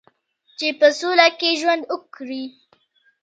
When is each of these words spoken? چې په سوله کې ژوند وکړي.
چې 0.57 0.67
په 0.79 0.87
سوله 0.99 1.27
کې 1.39 1.49
ژوند 1.61 1.83
وکړي. 1.87 2.43